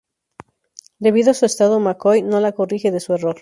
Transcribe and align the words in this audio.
Debido 0.97 1.29
a 1.29 1.33
su 1.35 1.45
estado, 1.45 1.79
McCoy 1.79 2.23
no 2.23 2.39
la 2.39 2.53
corrige 2.53 2.89
de 2.89 2.99
su 3.01 3.13
error. 3.13 3.29